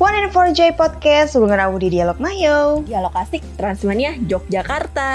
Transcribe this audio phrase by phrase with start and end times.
[0.00, 2.80] One and Four J Podcast, hubungan aku di Dialog Mayo.
[2.88, 5.12] Dialog asik Transmania Yogyakarta.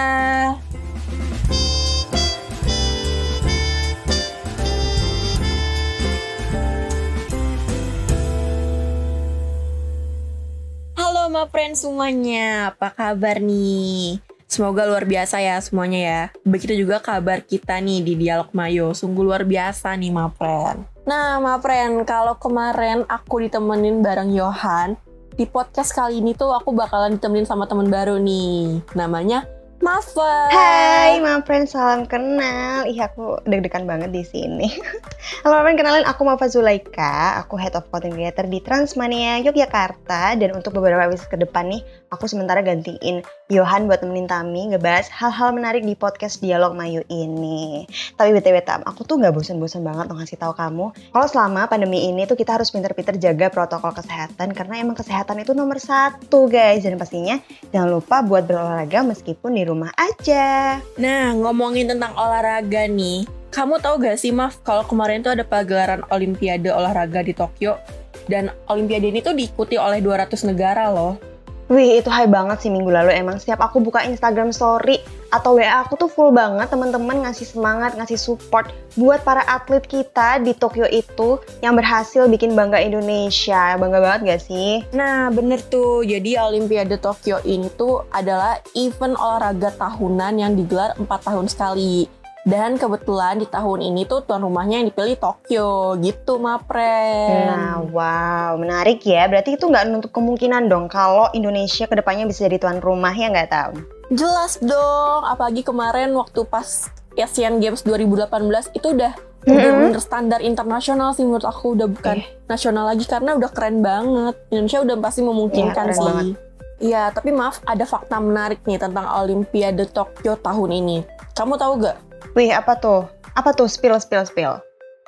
[10.93, 14.21] Halo ma friends semuanya, apa kabar nih?
[14.45, 16.21] Semoga luar biasa ya semuanya ya.
[16.45, 20.94] Begitu juga kabar kita nih di Dialog Mayo, sungguh luar biasa nih ma friend.
[21.05, 24.97] Nah ma friend, kalau kemarin aku ditemenin bareng Yohan,
[25.37, 28.81] di podcast kali ini tuh aku bakalan ditemenin sama temen baru nih.
[28.97, 29.45] Namanya
[29.85, 30.49] Mafa.
[30.49, 32.89] Hai, my friend, salam kenal.
[32.89, 34.65] Ih, aku deg-degan banget di sini.
[35.45, 37.37] Halo, my friend, kenalin aku Mafa Zulaika.
[37.45, 40.41] Aku Head of Content Creator di Transmania Yogyakarta.
[40.41, 45.11] Dan untuk beberapa episode ke depan nih, aku sementara gantiin Yohan buat nemenin Tami ngebahas
[45.11, 47.85] hal-hal menarik di podcast Dialog Mayu ini.
[48.15, 52.23] Tapi btw Tam, aku tuh nggak bosan-bosan banget ngasih tahu kamu kalau selama pandemi ini
[52.23, 56.87] tuh kita harus pinter-pinter jaga protokol kesehatan karena emang kesehatan itu nomor satu guys.
[56.87, 57.37] Dan pastinya
[57.75, 60.79] jangan lupa buat berolahraga meskipun di rumah aja.
[60.95, 66.01] Nah, ngomongin tentang olahraga nih, kamu tahu gak sih Maf, kalau kemarin tuh ada pagelaran
[66.09, 67.77] Olimpiade olahraga di Tokyo
[68.25, 71.34] dan Olimpiade ini tuh diikuti oleh 200 negara loh.
[71.65, 73.09] Wih, itu high banget sih minggu lalu.
[73.09, 75.01] Emang setiap aku buka Instagram story
[75.33, 80.45] atau WA aku tuh full banget teman-teman ngasih semangat, ngasih support buat para atlet kita
[80.45, 83.81] di Tokyo itu yang berhasil bikin bangga Indonesia.
[83.81, 84.85] Bangga banget gak sih?
[84.93, 86.05] Nah, bener tuh.
[86.05, 92.24] Jadi Olimpiade Tokyo ini tuh adalah event olahraga tahunan yang digelar 4 tahun sekali.
[92.45, 97.49] Dan kebetulan di tahun ini tuh tuan rumahnya yang dipilih Tokyo gitu, Mapren.
[97.49, 99.25] Nah, wow, menarik ya.
[99.25, 103.33] Berarti itu nggak menutup kemungkinan dong kalau Indonesia ke depannya bisa jadi tuan rumah ya
[103.33, 103.73] nggak tahu?
[104.13, 108.29] Jelas dong, apalagi kemarin waktu pas Asian Games 2018
[108.77, 109.81] itu udah mm -hmm.
[109.89, 112.29] bener standar internasional sih menurut aku udah bukan eh.
[112.45, 114.37] nasional lagi karena udah keren banget.
[114.53, 116.37] Indonesia udah pasti memungkinkan ya, sih.
[116.77, 120.97] Iya, tapi maaf ada fakta menarik nih tentang Olimpiade Tokyo tahun ini.
[121.33, 121.97] Kamu tahu gak
[122.33, 123.05] Wih, apa tuh?
[123.37, 123.69] Apa tuh?
[123.69, 124.57] Spill, spill, spill.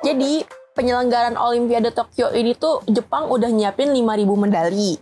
[0.06, 0.46] Jadi,
[0.78, 4.94] penyelenggaran Olimpiade Tokyo ini tuh Jepang udah nyiapin 5000 medali.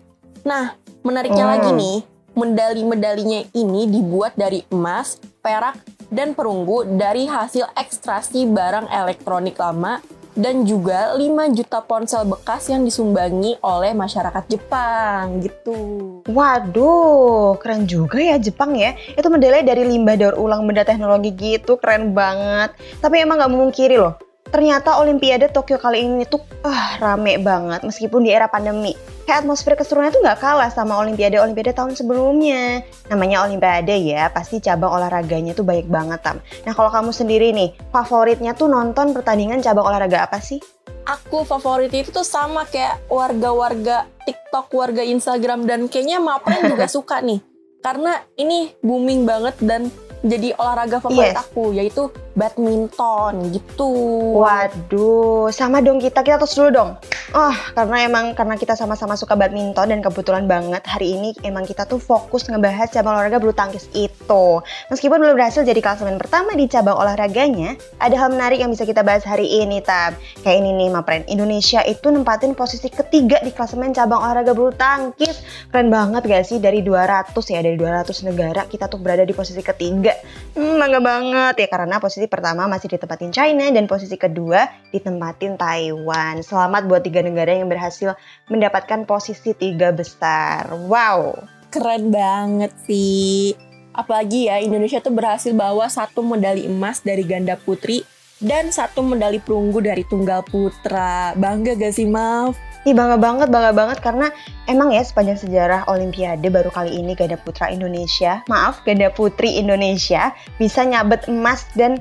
[0.48, 0.72] Nah,
[1.04, 1.52] menariknya hmm.
[1.52, 1.96] lagi nih,
[2.32, 5.76] medali-medalinya ini dibuat dari emas, perak,
[6.08, 9.98] dan perunggu dari hasil ekstraksi barang elektronik lama
[10.36, 16.20] dan juga 5 juta ponsel bekas yang disumbangi oleh masyarakat Jepang gitu.
[16.28, 18.92] Waduh, keren juga ya Jepang ya.
[19.16, 22.76] Itu medali dari limbah daur ulang benda teknologi gitu, keren banget.
[23.00, 28.26] Tapi emang gak memungkiri loh, ternyata Olimpiade Tokyo kali ini tuh uh, rame banget meskipun
[28.26, 28.94] di era pandemi
[29.26, 32.86] kayak atmosfer keseruannya tuh nggak kalah sama Olimpiade-Olimpiade tahun sebelumnya.
[33.10, 36.38] Namanya Olimpiade ya, pasti cabang olahraganya tuh baik banget, Tam.
[36.62, 40.62] Nah, kalau kamu sendiri nih, favoritnya tuh nonton pertandingan cabang olahraga apa sih?
[41.06, 47.18] Aku favorit itu tuh sama kayak warga-warga TikTok, warga Instagram, dan kayaknya Mapren juga suka
[47.18, 47.42] nih.
[47.82, 49.90] Karena ini booming banget dan
[50.22, 51.38] jadi olahraga favorit yes.
[51.38, 53.90] aku yaitu badminton gitu.
[54.36, 56.90] Waduh, sama dong kita kita terus dulu dong.
[57.32, 61.88] Oh, karena emang karena kita sama-sama suka badminton dan kebetulan banget hari ini emang kita
[61.88, 64.44] tuh fokus ngebahas cabang olahraga bulu tangkis itu.
[64.92, 69.00] Meskipun belum berhasil jadi klasemen pertama di cabang olahraganya, ada hal menarik yang bisa kita
[69.00, 70.14] bahas hari ini, Tab.
[70.44, 71.24] Kayak ini nih, Mapren.
[71.26, 75.40] Indonesia itu nempatin posisi ketiga di klasemen cabang olahraga bulu tangkis.
[75.72, 79.64] Keren banget gak sih dari 200 ya, dari 200 negara kita tuh berada di posisi
[79.64, 80.12] ketiga.
[80.52, 86.42] Hmm, bangga banget ya karena posisi pertama masih ditempatin China dan posisi kedua ditempatin Taiwan.
[86.42, 88.14] Selamat buat tiga negara yang berhasil
[88.50, 90.70] mendapatkan posisi tiga besar.
[90.86, 91.40] Wow.
[91.70, 93.54] Keren banget sih.
[93.96, 98.04] Apalagi ya Indonesia tuh berhasil bawa satu medali emas dari ganda putri
[98.36, 101.32] dan satu medali perunggu dari tunggal putra.
[101.32, 102.56] Bangga gak sih, Maaf?
[102.86, 104.30] Ih bangga banget, bangga banget karena
[104.70, 110.30] emang ya sepanjang sejarah Olimpiade baru kali ini ganda putra Indonesia, maaf ganda putri Indonesia
[110.54, 111.98] bisa nyabet emas dan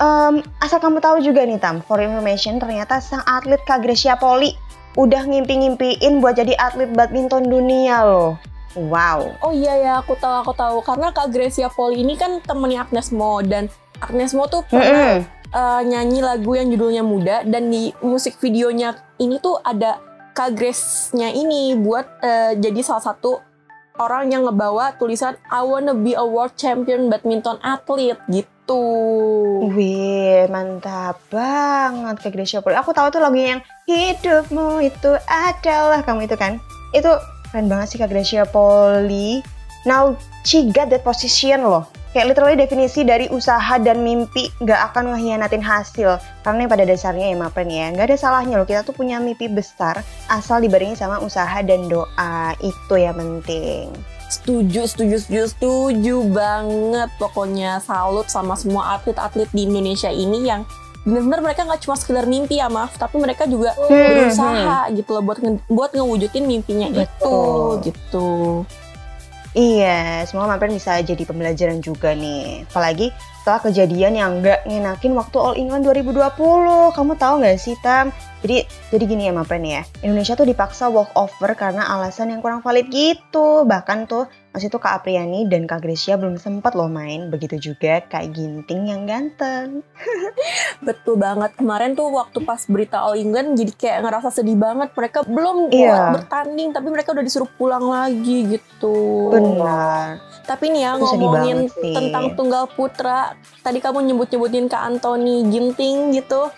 [0.00, 4.54] um, asal kamu tahu juga nih Tam, for information ternyata sang atlet Kak Gracia Poli
[4.94, 8.38] udah ngimpi-ngimpiin buat jadi atlet badminton dunia loh.
[8.74, 9.38] Wow.
[9.42, 13.14] Oh iya ya, aku tahu aku tahu karena Kak Gracia Poli ini kan temennya Agnes
[13.14, 13.70] Mo dan
[14.02, 15.18] Agnes Mo tuh pernah mm -hmm.
[15.54, 20.02] uh, nyanyi lagu yang judulnya Muda dan di musik videonya ini tuh ada
[20.34, 23.38] Kak Grace-nya ini buat uh, jadi salah satu
[23.98, 28.82] orang yang ngebawa tulisan I wanna be a world champion badminton athlete gitu.
[29.70, 32.74] Wih, mantap banget Kak Grace Poli.
[32.74, 36.58] Aku tahu tuh lagu yang hidupmu itu adalah kamu itu kan.
[36.90, 37.12] Itu
[37.52, 39.44] keren banget sih Kak Gracia Poli.
[39.84, 45.10] Now she got that position loh Kayak literally definisi dari usaha dan mimpi nggak akan
[45.10, 46.14] ngehianatin hasil.
[46.40, 49.98] Karena pada dasarnya ya Mapren ya, nggak ada salahnya loh kita tuh punya mimpi besar
[50.28, 52.54] asal dibarengi sama usaha dan doa.
[52.56, 53.90] Itu ya penting.
[54.24, 57.10] Setuju, setuju, setuju, setuju banget.
[57.18, 60.62] Pokoknya salut sama semua atlet-atlet di Indonesia ini yang
[61.02, 65.22] benar-benar mereka nggak cuma sekedar mimpi ya maaf, tapi mereka juga Hmm, berusaha gitu loh
[65.22, 67.04] buat nge- buat ngewujudin mimpinya Betul.
[67.04, 67.36] itu
[67.84, 68.28] gitu.
[69.54, 72.66] Iya, semoga Mapren bisa jadi pembelajaran juga nih.
[72.66, 76.90] Apalagi setelah kejadian yang nggak ngenakin waktu All England 2020.
[76.90, 78.10] Kamu tahu nggak sih, Tam?
[78.44, 78.60] Jadi,
[78.92, 79.88] jadi gini ya Mapren ya.
[80.04, 83.64] Indonesia tuh dipaksa walk over karena alasan yang kurang valid gitu.
[83.64, 87.32] Bahkan tuh masih tuh Kak Apriani dan Kak Grecia belum sempat loh main.
[87.32, 89.80] Begitu juga Kak Ginting yang ganteng.
[90.86, 91.56] Betul banget.
[91.56, 94.92] Kemarin tuh waktu pas berita All England jadi kayak ngerasa sedih banget.
[94.92, 96.12] Mereka belum Iya.
[96.12, 99.32] bertanding tapi mereka udah disuruh pulang lagi gitu.
[99.32, 100.20] Benar.
[100.44, 103.32] Tapi nih ya Itu ngomongin tentang tunggal putra,
[103.64, 106.52] tadi kamu nyebut-nyebutin Kak Anthony Ginting gitu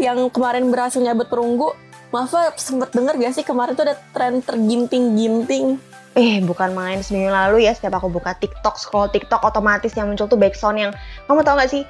[0.00, 1.74] yang kemarin berhasil nyabet perunggu.
[2.12, 5.80] Maaf sempet denger gak sih kemarin tuh ada tren terginting-ginting.
[6.12, 10.28] Eh, bukan main seminggu lalu ya, setiap aku buka TikTok, scroll TikTok, otomatis yang muncul
[10.28, 10.92] tuh backsound yang,
[11.24, 11.88] kamu tau gak sih?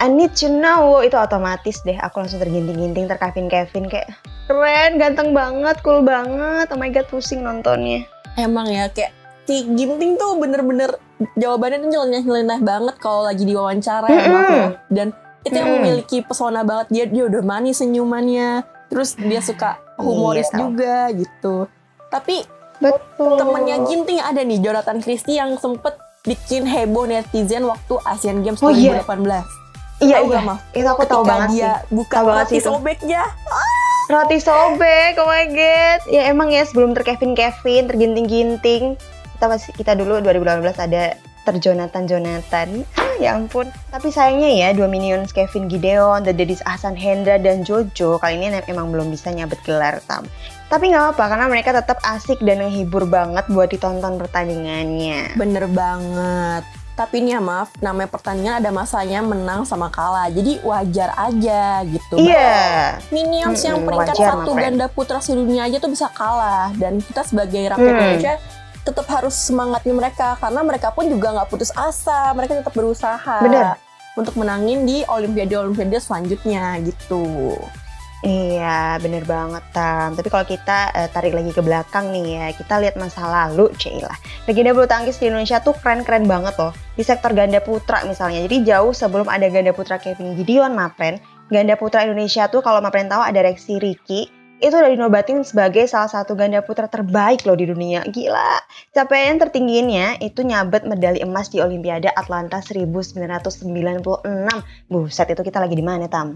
[0.00, 4.16] I need to know, itu otomatis deh, aku langsung terginting-ginting, terkevin-kevin, kayak
[4.48, 8.08] keren, ganteng banget, cool banget, oh my god, pusing nontonnya.
[8.40, 9.12] Emang ya kayak
[9.44, 10.96] si Ginting tuh bener-bener
[11.36, 14.32] jawabannya tuh nyeleneh-nyeleneh banget kalau lagi diwawancara Mm-mm.
[14.32, 14.68] maaf ya.
[14.88, 15.08] Dan
[15.44, 15.80] itu yang Mm-mm.
[15.82, 18.64] memiliki pesona banget dia dia udah manis senyumannya.
[18.88, 20.56] Terus dia suka humoris Iya.
[20.58, 21.54] juga gitu.
[22.08, 22.44] Tapi
[22.76, 23.36] Betul.
[23.36, 28.68] temennya Ginting ada nih Jonathan Christie yang sempet bikin heboh netizen waktu Asian Games Oh,
[28.68, 29.00] iya.
[29.00, 29.44] 2018.
[30.00, 31.94] Iya, Tahu iya, gak, itu aku tahu banget dia sih.
[31.94, 33.22] buka Tahu banget sih roti sobeknya.
[34.04, 36.00] Roti sobek, oh my god.
[36.06, 41.14] Ya emang ya sebelum terkevin-kevin, terginting-ginting, kita masih kita dulu 2018 ada
[41.44, 42.68] terjonatan Jonathan.
[42.94, 43.70] Ah, ya ampun.
[43.90, 48.60] Tapi sayangnya ya dua minions Kevin Gideon, The Daddies Ahsan Hendra dan Jojo kali ini
[48.66, 50.26] emang belum bisa nyabet gelar tam.
[50.68, 55.38] Tapi nggak apa karena mereka tetap asik dan menghibur banget buat ditonton pertandingannya.
[55.38, 56.64] Bener banget.
[56.94, 60.30] Tapi nih ya maaf, namanya pertandingan ada masanya menang sama kalah.
[60.30, 62.14] Jadi wajar aja gitu.
[62.22, 63.02] Iya.
[63.10, 66.70] Minions yang Mm-mm, peringkat wajar, satu ganda putra sedunia aja tuh bisa kalah.
[66.78, 67.98] Dan kita sebagai rakyat Hmm.
[67.98, 68.34] Indonesia
[68.84, 70.36] tetap harus semangatnya mereka.
[70.38, 72.30] Karena mereka pun juga nggak putus asa.
[72.36, 73.40] Mereka tetap berusaha.
[73.42, 73.80] Bener.
[74.14, 77.56] Untuk menangin di Olimpiade-Olimpiade selanjutnya gitu.
[78.24, 80.16] Iya, bener banget Tam.
[80.16, 84.08] Tapi kalau kita eh, tarik lagi ke belakang nih ya, kita lihat masa lalu, Cila.
[84.48, 86.72] Legenda bulu tangkis di Indonesia tuh keren-keren banget loh.
[86.96, 88.40] Di sektor ganda putra misalnya.
[88.48, 91.20] Jadi jauh sebelum ada ganda putra Kevin Gideon Mapren,
[91.52, 96.06] ganda putra Indonesia tuh kalau Mapren tahu ada Rexy Ricky, itu udah dinobatin sebagai salah
[96.06, 98.06] satu ganda putra terbaik loh di dunia.
[98.06, 98.62] Gila.
[98.94, 104.24] Capaian tertingginya itu nyabet medali emas di Olimpiade Atlanta 1996.
[104.86, 106.32] Buset, itu kita lagi di mana, Tam?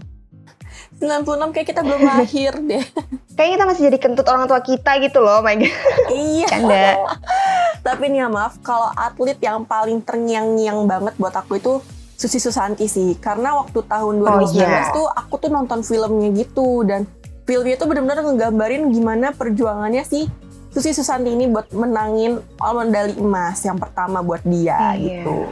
[0.99, 2.83] 96 kayak kita belum lahir deh.
[3.39, 5.71] Kayaknya kita masih jadi kentut orang tua kita gitu loh, oh my god.
[6.11, 6.47] iya.
[6.51, 6.87] Canda.
[7.87, 11.79] Tapi nih ya maaf, kalau atlet yang paling terngiang-ngiang banget buat aku itu
[12.19, 13.15] Susi Susanti sih.
[13.15, 14.91] Karena waktu tahun 2019 Oh, iya.
[14.91, 17.07] tuh aku tuh nonton filmnya gitu dan
[17.49, 20.29] filmnya tuh benar-benar ngegambarin gimana perjuangannya si
[20.69, 22.37] Susi Susanti ini buat menangin
[22.85, 25.25] medali emas yang pertama buat dia Iya.
[25.25, 25.49] gitu.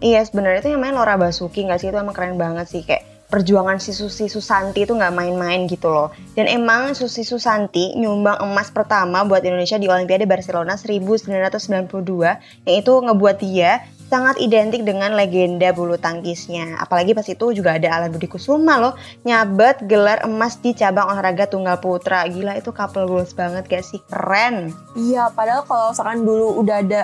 [0.00, 3.04] Iya sebenarnya itu yang main Laura Basuki nggak sih itu emang keren banget sih kayak
[3.26, 6.08] perjuangan si Susi Susanti itu nggak main-main gitu loh.
[6.32, 12.92] Dan emang Susi Susanti nyumbang emas pertama buat Indonesia di Olimpiade Barcelona 1992 yang itu
[12.96, 16.78] ngebuat dia sangat identik dengan legenda bulu tangkisnya.
[16.78, 21.44] Apalagi pas itu juga ada Alan Budi Kusuma loh nyabet gelar emas di cabang olahraga
[21.44, 22.22] tunggal putra.
[22.24, 23.98] Gila itu couple goals banget gak sih?
[24.06, 24.70] Keren.
[24.94, 27.02] Iya, padahal kalau misalkan dulu udah ada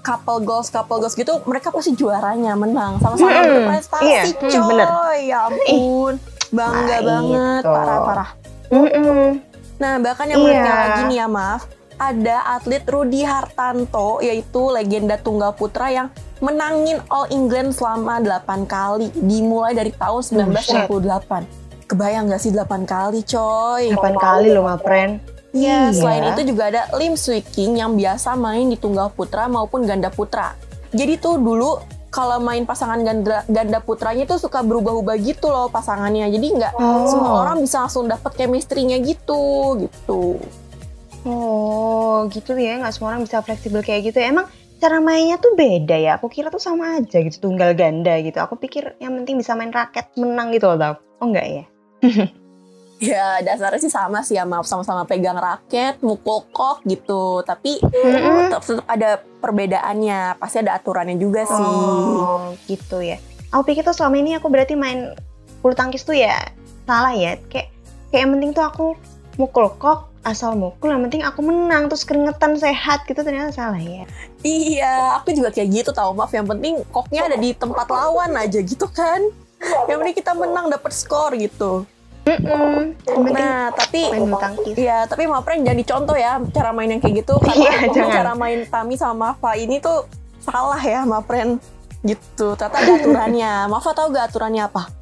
[0.00, 3.00] couple goals, couple goals gitu, mereka pasti juaranya menang.
[3.00, 4.68] Sama-sama Hmm, berprestasi, iya, hmm, coy.
[4.68, 4.88] bener.
[5.24, 6.12] Ya ampun,
[6.52, 7.72] bangga Nah, banget, itu.
[7.72, 8.30] parah-parah.
[8.68, 9.30] Mm-mm.
[9.74, 10.46] Nah, bahkan yang Iya.
[10.46, 11.62] menariknya lagi nih ya, maaf,
[11.96, 16.12] ada atlet Rudi Hartanto, yaitu legenda tunggal putra yang
[16.44, 21.88] menangin All England selama 8 kali, dimulai dari tahun 1998.
[21.88, 23.92] Kebayang gak sih 8 kali, coy?
[23.92, 25.20] 8 kali loh, ma friend.
[25.54, 25.94] Iya, Iya.
[25.94, 30.10] selain itu juga ada Lim Swee King yang biasa main di tunggal putra maupun ganda
[30.10, 30.58] putra.
[30.90, 31.78] Jadi tuh dulu
[32.10, 36.26] kalau main pasangan ganda, ganda putranya tuh suka berubah-ubah gitu loh pasangannya.
[36.26, 37.06] Jadi nggak Oh.
[37.06, 40.42] semua orang bisa langsung dapet chemistry-nya gitu, gitu.
[41.22, 42.82] Oh, gitu ya.
[42.82, 44.30] Nggak semua orang bisa fleksibel kayak gitu ya.
[44.30, 44.46] Emang
[44.80, 46.16] cara mainnya tuh beda ya.
[46.18, 48.38] Aku kira tuh sama aja gitu, tunggal ganda gitu.
[48.40, 50.94] Aku pikir yang penting bisa main raket, menang gitu loh, tau.
[51.22, 51.64] Oh enggak ya?
[53.02, 57.42] Ya dasarnya sih sama sih ya maaf sama-sama pegang raket, mukul kok gitu.
[57.42, 58.48] Tapi Mm-mm.
[58.48, 61.58] tetap, tetap ada perbedaannya, pasti ada aturannya juga sih.
[61.58, 63.18] Oh, gitu ya.
[63.50, 65.12] Aku pikir tuh selama ini aku berarti main
[65.58, 66.38] bulu tangkis tuh ya
[66.86, 67.34] salah ya.
[67.50, 67.74] Kayak
[68.14, 68.86] kayak yang penting tuh aku
[69.42, 74.06] mukul kok asal mukul yang penting aku menang terus keringetan sehat gitu ternyata salah ya.
[74.44, 76.28] Iya, aku juga kayak gitu tau maaf.
[76.30, 79.24] Yang penting koknya ada di tempat lawan aja gitu kan.
[79.88, 81.88] Yang penting kita menang dapat skor gitu.
[82.28, 84.02] Yang penting Nah, tapi.
[84.76, 87.40] Iya, tapi Mapren jangan dicontoh ya cara main yang kayak gitu.
[87.40, 90.04] Karena Iya, cara main Tami sama Mafa ini tuh
[90.44, 91.56] salah ya Mapren.
[92.04, 93.52] Gitu, ternyata ada aturannya.
[93.72, 94.92] Mafa tahu gak aturannya apa?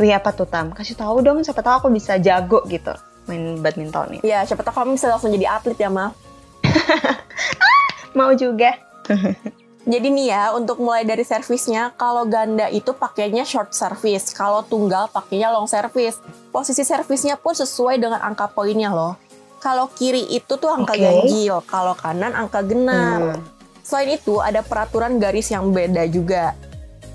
[0.00, 0.72] Wih apa tuh Tam?
[0.72, 4.18] Kasih tahu dong siapa tahu aku bisa jago gitu main badminton ini.
[4.22, 6.14] Ya, siapa tahu kamu bisa langsung jadi atlet ya, Ma.
[8.18, 8.85] Mau juga.
[9.86, 15.06] Jadi nih ya, untuk mulai dari servisnya, kalau ganda itu pakainya short service, kalau tunggal
[15.14, 16.18] pakainya long service.
[16.50, 19.14] Posisi servisnya pun sesuai dengan angka poinnya loh.
[19.62, 21.06] Kalau kiri itu tuh angka Oke.
[21.06, 23.38] ganjil, kalau kanan angka genap.
[23.38, 23.46] Hmm.
[23.86, 26.58] Selain itu, ada peraturan garis yang beda juga.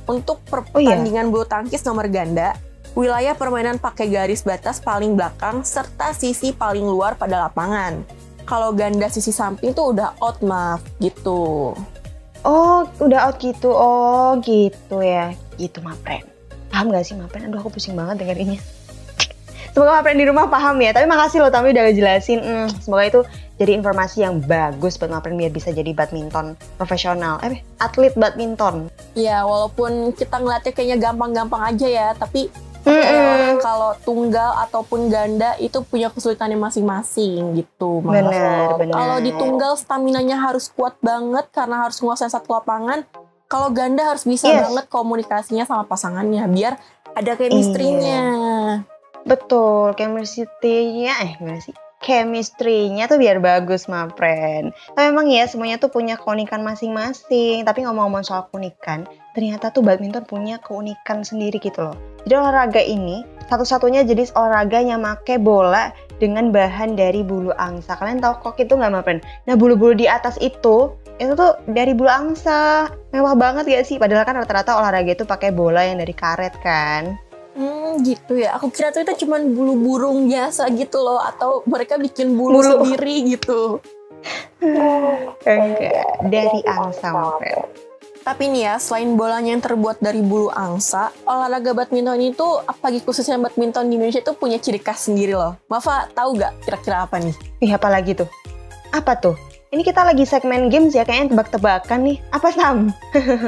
[0.07, 0.95] Untuk Oh iya?
[0.95, 2.55] pertandingan bulu tangkis nomor ganda,
[2.95, 7.99] wilayah permainan pakai garis batas paling belakang serta sisi paling luar pada lapangan.
[8.51, 11.71] Kalau ganda sisi samping tuh udah out maaf gitu.
[12.43, 13.71] Oh, udah out gitu.
[13.71, 15.31] Oh, gitu ya.
[15.55, 16.27] Gitu, Mapren.
[16.67, 17.47] Paham gak sih, Mapren?
[17.47, 18.59] Aduh, aku pusing banget dengerinnya.
[19.71, 20.91] Semoga Mapren di rumah paham ya.
[20.91, 22.43] Tapi makasih loh, Tami udah ngejelasin.
[22.43, 23.21] Hmm, semoga itu
[23.55, 27.39] jadi informasi yang bagus buat Mapren biar bisa jadi badminton profesional.
[27.47, 28.91] Eh, atlet badminton.
[29.15, 32.51] Ya, walaupun kita ngeliatnya kayaknya gampang-gampang aja ya, tapi
[32.81, 38.01] Eh, kalau tunggal ataupun ganda itu punya kesulitannya masing-masing gitu.
[38.01, 38.95] Benar, benar.
[38.97, 43.05] Kalau di tunggal stamina-nya harus kuat banget karena harus menguasai satu lapangan.
[43.45, 44.63] Kalau ganda harus bisa Yes.
[44.65, 46.79] banget komunikasinya sama pasangannya biar
[47.13, 48.23] ada chemistry-nya.
[49.27, 51.75] Betul, chemistry-nya, eh gimana sih?
[52.01, 54.73] Chemistry-nya tuh biar bagus, Mapren.
[54.97, 57.61] Tapi memang ya, semuanya tuh punya keunikan masing-masing.
[57.61, 61.97] Tapi ngomong-ngomong soal keunikan, ternyata tuh badminton punya keunikan sendiri gitu loh.
[62.23, 65.89] Jadi olahraga ini, satu-satunya jenis olahraga yang make bola
[66.21, 67.97] dengan bahan dari bulu angsa.
[67.97, 69.19] Kalian tahu kok itu nggak, Mapren?
[69.49, 72.93] Nah, bulu-bulu di atas itu, itu tuh dari bulu angsa.
[73.09, 73.97] Mewah banget gak sih?
[73.97, 77.17] Padahal kan rata-rata olahraga itu pakai bola yang dari karet kan.
[77.57, 78.55] Hmm, gitu ya.
[78.55, 82.85] Aku kira tuh itu cuman bulu burung biasa gitu loh atau mereka bikin bulu, Bulu.
[82.85, 83.81] sendiri gitu.
[85.49, 87.90] Enggak, dari angsa, Mapren.
[88.21, 93.41] Tapi nih ya, selain bolanya yang terbuat dari bulu angsa, olahraga badminton itu, apalagi khususnya
[93.41, 95.57] badminton di Indonesia itu punya ciri khas sendiri loh.
[95.65, 97.33] Mafa, tahu gak kira-kira apa nih?
[97.65, 98.29] Ih, apa lagi tuh?
[98.93, 99.33] Apa tuh?
[99.73, 102.17] Ini kita lagi segmen games ya, kayaknya tebak-tebakan nih.
[102.29, 102.93] Apa Sam?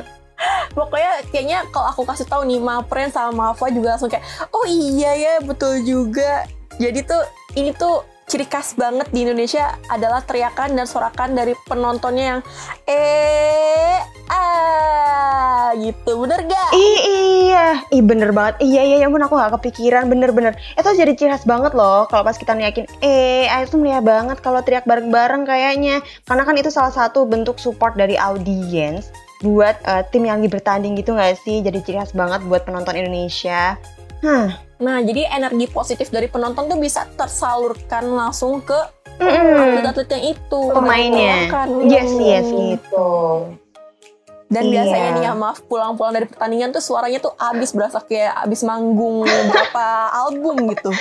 [0.77, 5.13] Pokoknya kayaknya kalau aku kasih tahu nih, Mapren sama Mafa juga langsung kayak, oh iya
[5.13, 6.49] ya, betul juga.
[6.81, 7.21] Jadi tuh,
[7.53, 12.41] ini tuh ciri khas banget di Indonesia adalah teriakan dan sorakan dari penontonnya yang
[12.87, 13.99] eh
[14.31, 16.69] ah gitu bener gak?
[16.73, 16.99] Ih,
[17.49, 18.61] iya, ih bener banget.
[18.63, 20.53] Iya, iya, ya ampun aku gak kepikiran, bener-bener.
[20.77, 24.39] Itu jadi ciri khas banget loh, kalau pas kita niakin, eh, ah, itu meriah banget
[24.39, 25.99] kalau teriak bareng-bareng kayaknya.
[26.25, 29.09] Karena kan itu salah satu bentuk support dari audiens
[29.43, 31.59] buat eh, tim yang lagi bertanding gitu gak sih?
[31.61, 33.75] Jadi ciri khas banget buat penonton Indonesia.
[34.23, 38.75] Hah, Nah, jadi energi positif dari penonton tuh bisa tersalurkan langsung ke
[39.15, 39.79] mm-mm.
[39.79, 40.61] atlet-atlet yang itu.
[40.75, 41.35] Pemainnya.
[41.47, 41.67] Kan.
[41.87, 43.07] Yes, yes, gitu.
[44.51, 44.83] Dan Iya.
[44.83, 49.23] biasanya nih ya maaf pulang-pulang dari pertandingan tuh suaranya tuh abis berasa kayak abis manggung
[49.25, 49.85] berapa
[50.27, 50.91] album gitu.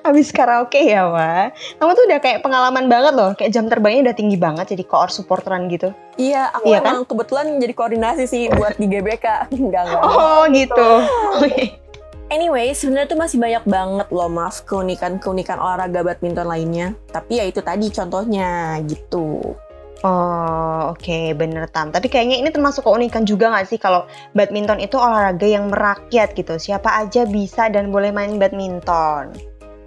[0.00, 1.52] Habis karaoke ya, Wak.
[1.76, 3.32] Kamu tuh udah kayak pengalaman banget loh.
[3.36, 5.92] Kayak jam terbangnya udah tinggi banget jadi koor supporteran gitu.
[6.16, 6.92] Iya, aku Iya kan?
[6.92, 9.26] emang kebetulan jadi koordinasi sih buat di GBK.
[9.56, 10.02] Enggak, enggak.
[10.04, 10.88] Oh, gitu.
[12.30, 16.94] Anyway, sebenarnya tuh masih banyak banget loh maaf keunikan-keunikan olahraga badminton lainnya.
[17.10, 19.58] Tapi ya itu tadi contohnya gitu.
[20.00, 21.90] Oh, oke, bener Tam.
[21.90, 26.54] Tapi kayaknya ini termasuk keunikan juga nggak sih kalau badminton itu olahraga yang merakyat gitu.
[26.56, 29.34] Siapa aja bisa dan boleh main badminton.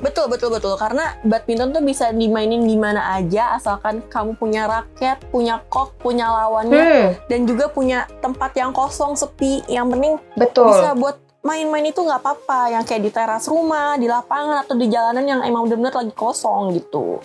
[0.03, 0.75] Betul, betul, betul.
[0.75, 6.27] Karena badminton tuh bisa dimainin di mana aja asalkan kamu punya raket, punya kok, punya
[6.27, 9.63] lawannya, Hmm, dan juga punya tempat yang kosong, sepi.
[9.71, 10.67] Yang penting betul.
[10.75, 12.73] bisa buat main-main itu nggak apa-apa.
[12.73, 16.73] Yang kayak di teras rumah, di lapangan, atau di jalanan yang emang bener-bener lagi kosong
[16.79, 17.19] gitu.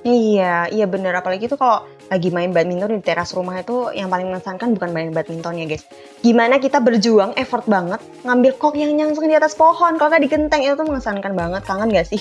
[0.00, 1.12] Iya, iya bener.
[1.12, 5.12] Apalagi itu kalau lagi main badminton di teras rumah itu yang paling mengesankan bukan main
[5.12, 5.84] badminton ya guys.
[6.24, 10.00] Gimana kita berjuang, effort banget, ngambil kok yang nyangseng di atas pohon.
[10.00, 11.62] Kalau nggak di genteng itu tuh mengesankan banget.
[11.68, 12.20] Kangen gak sih?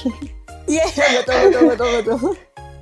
[0.70, 0.86] Iya,
[1.24, 2.20] betul, betul, betul, betul.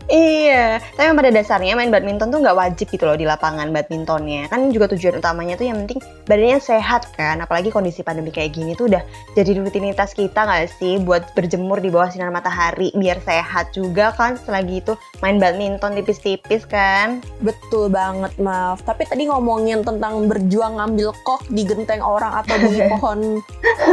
[0.07, 4.47] Iya, tapi pada dasarnya main badminton tuh nggak wajib gitu loh di lapangan badmintonnya.
[4.47, 7.43] Kan juga tujuan utamanya tuh yang penting badannya sehat kan.
[7.43, 9.03] Apalagi kondisi pandemi kayak gini tuh udah
[9.35, 14.39] jadi rutinitas kita nggak sih buat berjemur di bawah sinar matahari biar sehat juga kan.
[14.39, 17.19] Selagi itu main badminton tipis-tipis kan.
[17.43, 18.79] Betul banget, maaf.
[18.87, 23.43] Tapi tadi ngomongin tentang berjuang ngambil kok di genteng orang atau di pohon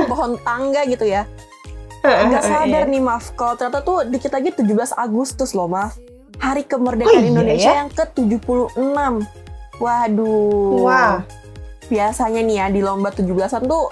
[0.06, 1.26] pohon tangga gitu ya.
[2.04, 5.96] Gak sadar nih maaf kalau ternyata tuh dikit lagi 17 Agustus loh maaf
[6.37, 7.80] Hari kemerdekaan Oh, iya Indonesia ya?
[7.80, 8.76] yang ke-76
[9.80, 11.25] Waduh Wah.
[11.87, 13.88] Biasanya nih ya di lomba 17-an tuh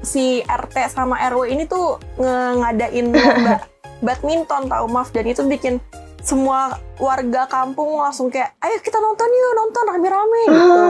[0.00, 3.60] Si RT sama RW ini tuh ngadain lomba
[3.98, 5.82] badminton tau maaf Dan itu bikin
[6.18, 10.80] semua warga kampung langsung kayak Ayo kita nonton yuk nonton rame-rame gitu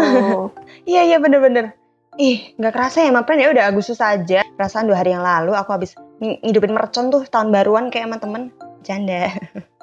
[0.91, 1.77] Iya iya bener-bener.
[2.17, 4.43] Ih, nggak kerasa ya Mapren ya udah Agustus aja.
[4.59, 8.19] Perasaan dua hari yang lalu aku habis ng- ngidupin mercon tuh tahun baruan kayak sama
[8.19, 8.43] temen.
[8.83, 9.31] Canda.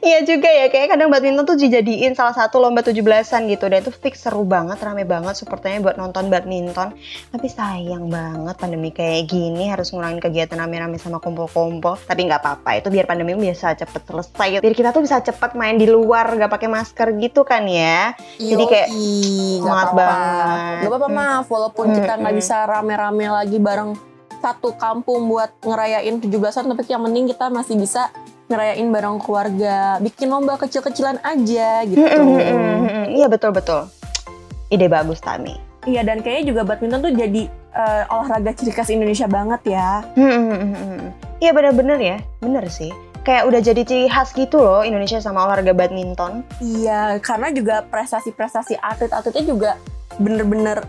[0.00, 3.66] Iya juga ya, kayak kadang badminton tuh dijadiin salah satu lomba 17-an gitu.
[3.66, 6.94] Dan itu fix seru banget, rame banget supporternya buat nonton badminton.
[7.34, 11.98] Tapi sayang banget pandemi kayak gini harus ngurangin kegiatan rame-rame sama kumpul-kumpul.
[12.06, 14.62] Tapi nggak apa-apa, itu biar pandemi bisa cepet selesai.
[14.62, 18.14] Biar kita tuh bisa cepet main di luar, nggak pakai masker gitu kan ya.
[18.38, 18.88] Jadi kayak
[19.60, 20.76] semangat banget.
[20.86, 23.96] Gak apa-apa maaf, walaupun kita nggak Hmm, bisa rame-rame lagi bareng
[24.38, 28.12] satu kampung buat ngerayain 17-an, tapi yang penting kita masih bisa
[28.46, 31.98] ngerayain bareng keluarga, bikin lomba kecil-kecilan aja gitu.
[31.98, 33.06] Mm, mm, mm, mm, mm.
[33.18, 33.90] Iya betul betul.
[34.70, 35.54] Ide bagus Tami.
[35.86, 40.02] Iya dan kayaknya juga badminton tuh jadi eh, olahraga ciri khas Indonesia banget ya.
[40.18, 41.08] Mm, mm, mm, mm, mm.
[41.42, 42.90] Iya bener-bener ya, bener sih.
[43.26, 46.46] Kayak udah jadi ciri khas gitu loh Indonesia sama olahraga badminton.
[46.62, 49.70] Iya, karena juga prestasi-prestasi atlet-atletnya juga
[50.22, 50.86] bener-bener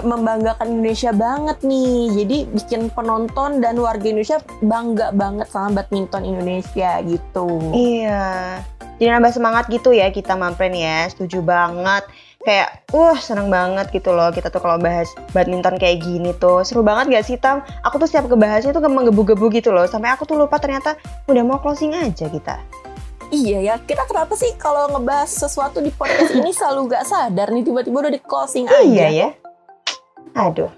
[0.00, 2.12] membanggakan Indonesia banget nih.
[2.24, 7.48] Jadi bikin penonton dan warga Indonesia bangga banget sama badminton Indonesia gitu.
[7.72, 8.62] Iya.
[8.98, 12.02] Jadi nambah semangat gitu ya kita Mampren ya, setuju banget.
[12.42, 16.66] Kayak, uh seneng banget gitu loh kita tuh kalau bahas badminton kayak gini tuh.
[16.66, 17.62] Seru banget gak sih Tam?
[17.86, 19.86] Aku tuh setiap ngebahasnya tuh menggebu-gebu gitu loh.
[19.86, 20.98] Sampai aku tuh lupa ternyata
[21.30, 22.58] udah mau closing aja kita.
[23.28, 27.60] Iya ya, kita kenapa sih kalau ngebahas sesuatu di podcast ini selalu gak sadar nih
[27.60, 28.80] tiba-tiba udah di closing aja.
[28.80, 29.28] Iya ya.
[30.38, 30.70] Aduh.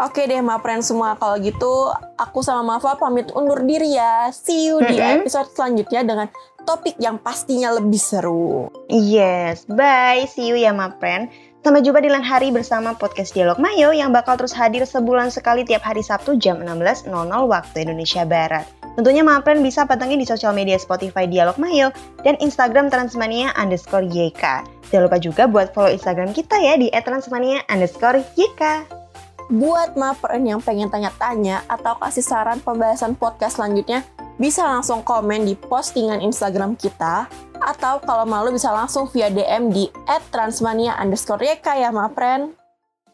[0.00, 4.32] Oke deh, Mapren semua kalau gitu aku sama Mafa pamit undur diri ya.
[4.32, 6.26] See you di episode selanjutnya dengan
[6.64, 8.72] topik yang pastinya lebih seru.
[8.88, 10.24] Yes, bye.
[10.26, 11.28] See you ya, Mapren.
[11.62, 15.62] Sampai jumpa di lain hari bersama podcast Dialog Mayo yang bakal terus hadir sebulan sekali
[15.62, 17.06] tiap hari Sabtu jam 16.00
[17.46, 18.66] waktu Indonesia Barat.
[18.98, 21.94] Tentunya Mapren bisa pantengin di sosial media Spotify Dialog Mayo
[22.26, 24.66] dan Instagram Transmania underscore YK.
[24.90, 29.01] Jangan lupa juga buat follow Instagram kita ya di @transmania underscore YK.
[29.50, 34.06] Buat Mapren yang pengen tanya-tanya atau kasih saran pembahasan podcast selanjutnya,
[34.38, 37.26] bisa langsung komen di postingan Instagram kita,
[37.62, 39.86] atau kalau malu bisa langsung via DM di
[40.30, 42.54] @transmania underscore YK ya Mapren.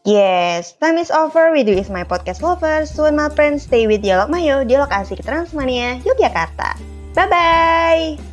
[0.09, 2.89] Yes, time is over with you is my podcast lovers.
[2.89, 3.29] Soon my
[3.61, 6.81] stay with Dialog Mayo, Dialog Asik Transmania, Yogyakarta.
[7.13, 8.28] Bye-bye!